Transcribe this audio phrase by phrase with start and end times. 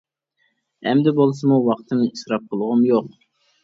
[0.87, 3.19] ئەمدى بولسىمۇ ۋاقتىمنى ئىسراپ قىلغۇم يوق.